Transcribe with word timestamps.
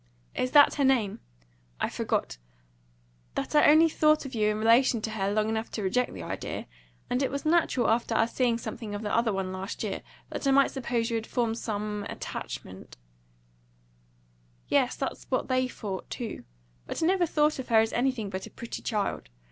"Is 0.33 0.49
that 0.53 0.73
her 0.73 0.83
name? 0.83 1.19
I 1.79 1.87
forgot 1.87 2.39
that 3.35 3.53
I 3.53 3.69
only 3.69 3.87
thought 3.87 4.25
of 4.25 4.33
you 4.33 4.49
in 4.49 4.57
relation 4.57 4.99
to 5.03 5.11
her 5.11 5.31
long 5.31 5.47
enough 5.47 5.69
to 5.73 5.83
reject 5.83 6.11
the 6.15 6.23
idea; 6.23 6.65
and 7.07 7.21
it 7.21 7.29
was 7.29 7.45
natural 7.45 7.87
after 7.87 8.15
our 8.15 8.25
seeing 8.25 8.57
something 8.57 8.95
of 8.95 9.03
the 9.03 9.15
other 9.15 9.31
one 9.31 9.51
last 9.53 9.83
year, 9.83 10.01
that 10.31 10.47
I 10.47 10.49
might 10.49 10.71
suppose 10.71 11.11
you 11.11 11.17
had 11.17 11.27
formed 11.27 11.59
some 11.59 12.03
attachment" 12.09 12.97
"Yes; 14.69 14.95
that's 14.95 15.25
what 15.25 15.49
they 15.49 15.67
thought 15.67 16.09
too. 16.09 16.45
But 16.87 17.03
I 17.03 17.05
never 17.05 17.27
thought 17.27 17.59
of 17.59 17.67
her 17.67 17.79
as 17.81 17.93
anything 17.93 18.31
but 18.31 18.47
a 18.47 18.49
pretty 18.49 18.81
child. 18.81 19.29